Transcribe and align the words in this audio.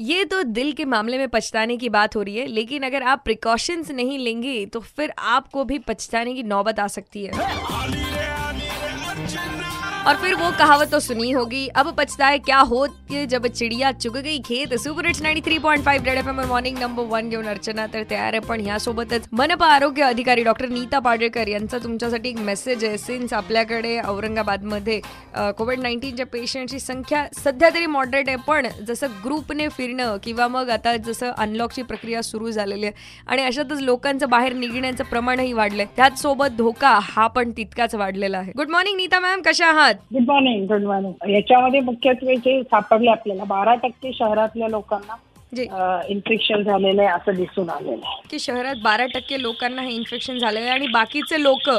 ये 0.00 0.24
तो 0.24 0.42
दिल 0.42 0.72
के 0.72 0.84
मामले 0.84 1.18
में 1.18 1.28
पछताने 1.28 1.76
की 1.76 1.88
बात 1.88 2.16
हो 2.16 2.22
रही 2.22 2.36
है 2.36 2.46
लेकिन 2.46 2.82
अगर 2.82 3.02
आप 3.02 3.22
प्रिकॉशंस 3.24 3.90
नहीं 3.90 4.18
लेंगे 4.18 4.64
तो 4.66 4.80
फिर 4.80 5.12
आपको 5.18 5.64
भी 5.64 5.78
पछताने 5.78 6.34
की 6.34 6.42
नौबत 6.42 6.80
आ 6.80 6.86
सकती 6.86 7.24
है। 7.24 7.32
और 10.06 10.16
फिर 10.16 10.34
वो 10.34 10.50
कहावत 10.58 10.90
तो 10.92 10.98
सुनी 11.00 11.30
होगी। 11.30 11.66
अब 11.76 11.88
पछताए 11.96 12.38
क्या 12.38 12.58
होत 12.68 12.90
की 13.08 13.24
जब 13.26 13.46
चिडिया 13.48 13.90
चुग 13.92 14.16
गई 14.16 14.38
खेत? 14.38 14.74
Super 14.74 15.06
hits 15.06 15.20
93.5 15.22 15.44
three 15.44 15.58
point 15.58 15.84
five 15.84 16.06
red 16.06 16.18
F 16.18 16.28
M 16.28 16.40
morning 16.48 16.78
number 16.78 17.02
one 17.06 17.28
घेऊन 17.28 17.46
अर्चना 17.48 17.86
तर 17.86 18.02
तयार 18.10 18.32
आहे 18.32 18.40
पण 18.40 18.60
ह्यासोबतच 18.60 19.28
मनपा 19.32 19.66
आरोग्य 19.66 20.02
अधिकारी 20.04 20.42
डॉक्टर 20.44 20.68
नीता 20.68 20.98
पाडळकर 20.98 21.48
यांचा 21.48 21.78
तुमच्यासाठी 21.78 22.28
एक 22.28 22.38
मेसेज 22.40 22.84
आहे. 22.84 22.98
सिन्स 22.98 23.32
आपल्याकडे 23.32 23.98
औरंगाबादमध्ये 24.00 25.00
कोविड 25.58 25.80
नाईन्टीनच्या 25.80 26.26
पेशंटची 26.26 26.78
संख्या 26.80 27.24
सध्या 27.36 27.70
तरी 27.74 27.86
मॉडरेट 27.86 28.28
आहे 28.28 28.36
पण 28.46 28.66
जसं 28.88 29.20
ग्रुपने 29.24 29.68
फिरणं 29.68 30.16
किंवा 30.22 30.48
मग 30.48 30.70
आता 30.70 30.96
जसं 31.06 31.30
अनलॉकची 31.36 31.82
प्रक्रिया 31.82 32.22
सुरू 32.22 32.50
झालेली 32.50 32.86
आहे 32.86 33.22
आणि 33.26 33.42
अशातच 33.42 33.80
लोकांचं 33.80 34.28
बाहेर 34.30 34.52
निघण्याचं 34.54 35.04
प्रमाणही 35.04 35.52
वाढलंय 35.52 35.86
त्याच 35.96 36.20
सोबत 36.22 36.56
धोका 36.58 36.98
हा 37.02 37.26
पण 37.26 37.50
तितकाच 37.56 37.94
वाढलेला 37.94 38.38
आहे. 38.38 38.52
गुड 38.56 38.70
मॉर्निंग 38.70 38.96
नीता 38.96 39.20
मॅम 39.20 39.42
कशा 39.46 39.66
आहात? 39.66 39.87
Good 39.92 40.28
morning 40.28 40.66
good 40.68 40.82
morning. 40.84 41.30
याच्यामध्ये 41.30 41.80
मुख्यत्वे 41.80 42.36
जे 42.36 42.62
सापडले 42.62 43.10
आपल्याला 43.10 43.44
बारा 43.44 43.74
टक्के 43.82 44.12
शहरातल्या 44.18 44.68
लोकांना 44.68 45.16
इन्फेक्शन 46.08 46.62
झालेलं 46.62 47.02
आहे 47.02 47.10
असं 47.10 47.34
दिसून 47.34 47.70
आलेलं 47.70 48.06
आहे. 48.06 48.20
की 48.30 48.38
शहरात 48.38 48.82
बारा 48.84 49.06
टक्के 49.14 49.40
लोकांना 49.42 49.82
हे 49.82 49.92
इन्फेक्शन 49.92 50.38
झालेलं 50.38 50.64
आहे 50.64 50.74
आणि 50.74 50.86
बाकीचे 50.92 51.42
लोक 51.42 51.70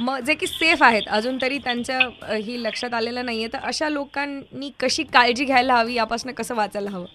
मग 0.00 0.20
जे 0.26 0.34
की 0.34 0.46
सेफ 0.46 0.82
आहेत 0.82 1.08
अजून 1.08 1.36
तरी 1.42 1.58
त्यांच्या 1.64 1.98
ही 2.36 2.62
लक्षात 2.62 2.94
आलेलं 2.94 3.24
नाहीये. 3.26 3.48
तर 3.52 3.58
अशा 3.64 3.88
लोकांनी 3.88 4.70
कशी 4.80 5.02
काळजी 5.12 5.44
घ्यायला 5.44 5.74
हवी 5.74 5.94
यापासून 5.94 6.32
कसं 6.32 6.54
वाचायला 6.54 6.90
हवं? 6.90 7.06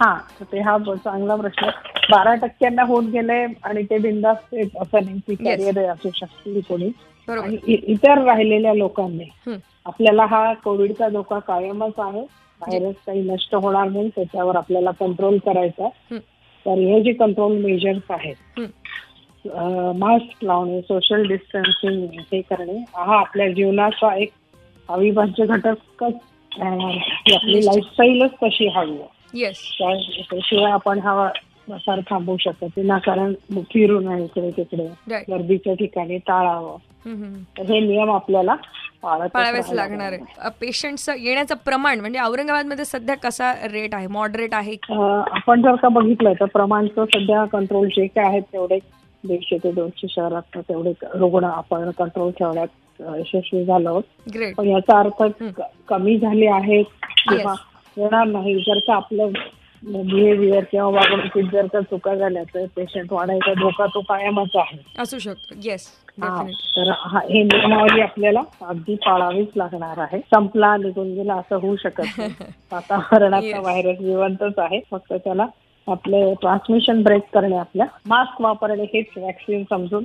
हा 0.00 0.14
ते 0.42 0.60
हा 0.60 0.76
चांगला 0.78 1.36
प्रश्न. 1.36 1.70
बारा 2.10 2.34
टक्क्यांना 2.34 2.82
होऊन 2.82 3.06
गेले 3.10 3.32
आणि 3.62 3.82
ते 3.82 3.98
बिंदास्त 3.98 4.54
आहेत 4.54 4.76
असं 4.80 5.04
नाही 5.04 5.18
की. 5.18 5.34
कॅरियर 5.36 5.88
असू 5.90 6.10
शकतील 6.14 6.60
कोणी 6.68 6.90
आणि 7.28 7.56
इतर 7.92 8.22
राहिलेल्या 8.24 8.74
लोकांनी. 8.74 9.24
आपल्याला 9.86 10.24
हा 10.24 10.52
कोविडचा 10.54 11.08
धोका 11.08 11.38
कायमच 11.38 11.98
आहे 11.98 12.20
व्हायरस 12.20 12.94
काही 13.06 13.20
नष्ट 13.22 13.54
होणार 13.54 13.88
नाही 13.88 14.08
त्याच्यावर 14.08 14.56
आपल्याला 14.56 14.90
कंट्रोल 14.90 15.38
करायचा. 15.38 15.88
तर 16.66 16.78
हे 16.78 17.00
जे 17.02 17.12
कंट्रोल 17.12 17.56
मेजर्स 17.64 18.10
आहेत. 18.10 18.34
मास्क 19.98 20.44
लावणे 20.44 20.80
सोशल 20.80 21.26
डिस्टन्सिंग 21.28 22.18
हे 22.32 22.40
करणे 22.40 22.78
हा 22.96 23.18
आपल्या 23.18 23.48
जीवनाचा 23.48 24.14
एक 24.16 24.32
अविभाज्य 24.88 25.46
घटकच 25.46 26.14
राहणार 26.52 26.96
आपली. 27.34 27.64
लाईफस्टाईलच 27.64 28.30
तशी 28.42 28.68
हवी 28.68 28.92
आहे 28.92 29.08
त्याशिवाय 30.30 30.70
आपण 30.72 30.98
हा 30.98 31.28
प्रसार 31.68 32.00
थांबवू 32.10 32.36
शकत 32.40 32.62
नाही. 32.62 32.80
विनाकारण 32.80 33.32
फिरू 33.72 33.98
नये 34.00 34.24
इकडे 34.24 34.50
तिकडे. 34.56 34.86
गर्दीच्या 35.30 35.74
ठिकाणी 35.74 36.18
टाळावं. 36.26 36.76
तर 37.58 37.62
हे 37.62 37.80
नियम 37.80 38.10
आपल्याला 38.10 38.54
पाळावेच 39.02 39.70
लागणार. 39.72 40.12
आहे 40.12 40.48
पेशंटचं 40.60 41.14
येण्याचं 41.18 41.54
प्रमाण 41.64 42.00
म्हणजे 42.00 42.20
औरंगाबादमध्ये 42.20 42.84
सध्या 42.84 43.14
कसा 43.16 43.52
रेट 43.72 43.94
आहे? 43.94 44.06
मॉडरेट 44.06 44.54
आहे? 44.54 44.76
आपण 44.92 45.62
जर 45.62 45.74
का 45.82 45.88
बघितलं 45.88 46.32
तर 46.40 46.44
प्रमाणचं 46.44 47.04
सध्या 47.14 47.44
कंट्रोल 47.52 47.88
जे 47.88 48.06
काय 48.06 48.24
आहेत 48.24 48.42
तेवढे 48.52 48.78
दीडशे 49.24 49.56
ते 49.58 49.70
दोनशे 49.72 50.06
शहरात 50.10 50.58
तेवढे 50.58 50.92
रुग्ण 51.14 51.44
आपण 51.44 51.90
कंट्रोल 51.98 52.30
ठेवण्यात 52.30 53.02
यशस्वी 53.18 53.64
झालो 53.64 53.88
आहोत. 53.88 54.02
पण 54.56 54.68
याचा 54.68 54.98
अर्थ 54.98 55.22
कमी 55.88 56.18
झाले 56.18 56.46
आहेत 56.46 56.84
किंवा. 57.28 57.54
येणार 57.96 58.26
नाही. 58.26 58.54
जर 58.60 58.78
का 58.78 58.94
आपलं 58.94 59.30
बिहेवियर 59.82 60.64
किंवा 60.64 60.86
वागणुकीत 60.88 61.44
जर 61.52 61.66
का 61.66 61.80
चुका 61.80 62.14
झाल्या 62.14 62.42
तर 62.54 62.64
पेशंट 62.76 63.12
वाढायचा 63.12 63.52
धोका 63.54 63.86
तो 63.86 64.00
कायमच 64.00 64.56
आहे. 64.56 64.78
असू 64.98 65.18
शकतो. 65.18 65.54
येस 65.64 65.86
हा, 66.22 66.42
तर 66.76 66.90
हा- 66.90 67.22
नियमावली 67.28 68.00
आपल्याला 68.00 68.40
अगदी 68.62 68.94
पाळावीच 68.94 69.48
लागणार 69.56 69.98
आहे. 69.98 70.18
संपला 70.18 70.76
निघून 70.76 71.14
गेला 71.14 71.34
असं 71.34 71.56
होऊ 71.56 71.76
शकत 71.76 72.00
वातावरणाचा 72.72 73.46
Yes. 73.46 73.58
व्हायरस 73.58 73.98
जिवंतच 73.98 74.58
आहे. 74.58 74.80
फक्त 74.90 75.12
त्याला 75.12 75.46
आपले 75.86 76.34
ट्रान्समिशन 76.34 77.02
ब्रेक 77.02 77.22
करणे 77.34 77.56
आपल्या 77.56 77.86
मास्क 78.06 78.40
वापरणे 78.40 78.82
हेच 78.82 79.06
वॅक्सिन 79.16 79.62
समजून 79.70 80.04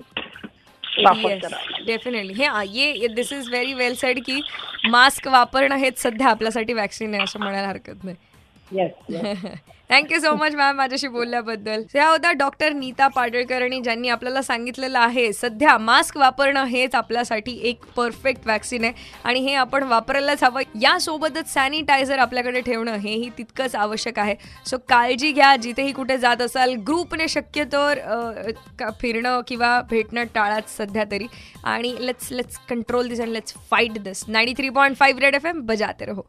डेफिनेटली 1.85 2.33
हे 2.33 2.47
ये 2.69 3.07
this 3.07 3.33
is 3.33 3.50
very 3.50 3.73
well 3.73 3.94
said 3.95 4.19
की 4.25 4.39
मास्क 4.89 5.28
वापरणं 5.28 5.75
हेच 5.75 6.01
सध्या 6.01 6.28
आपल्यासाठी 6.28 6.73
वॅक्सिन 6.73 7.13
आहे 7.13 7.23
असं 7.23 7.39
म्हणायला 7.39 7.67
हरकत 7.67 8.03
नाही. 8.03 8.16
थँक्यू 9.90 10.19
सो 10.19 10.34
मच 10.35 10.53
मॅम 10.56 10.75
माझ्याशी 10.75 11.07
बोलल्याबद्दल. 11.07 11.81
त्या 11.94 12.07
होत्या 12.09 12.31
डॉक्टर 12.31 12.74
नीता 12.74 13.07
पाडळकरणी 13.07 13.79
ज्यांनी 13.81 14.09
आपल्याला 14.09 14.41
सांगितलेलं 14.41 15.00
आहे 15.00 15.31
सध्या 15.34 15.78
मास्क 15.78 16.18
वापरणं 16.18 16.66
हेच 16.66 16.96
आपल्यासाठी 16.96 17.57
एक 17.69 17.84
परफेक्ट 17.96 18.47
वॅक्सिन 18.47 18.84
आहे. 18.84 18.94
आणि 19.24 19.40
हे 19.40 19.53
आपण 19.56 19.84
वापरायलाच 19.84 20.44
हवं. 20.44 20.62
यासोबतच 20.81 21.53
सॅनिटायझर 21.53 22.19
आपल्याकडे 22.19 22.62
ठेवणं 22.62 22.96
हेही 22.96 23.29
तितकंच 23.38 23.75
आवश्यक 23.75 24.19
आहे. 24.19 24.35
सो 24.68 24.78
काळजी 24.90 25.31
घ्या 25.31 25.56
जिथेही 25.56 25.91
कुठे 25.91 26.18
जात 26.18 26.41
असाल 26.41 26.74
ग्रुपने 26.88 27.28
शक्यतोवर 27.28 28.00
फिरणं 29.01 29.41
किंवा 29.47 29.80
भेटणं 29.90 30.24
टाळाच 30.35 30.78
सध्या 30.78 31.03
तरी. 31.12 31.28
आणि 31.63 31.95
let's 32.00 32.31
let's 32.31 32.57
control 32.69 33.07
this 33.09 33.22
and 33.22 33.31
let's 33.31 33.53
fight 33.72 34.01
this 34.03 34.24
ninety 34.28 34.53
three 34.57 34.69
point 34.69 34.97
five 34.97 35.22
red 35.22 35.35
F 35.35 35.45
M 35.45 35.66
बजाते 35.66 36.06
रहो. 36.06 36.25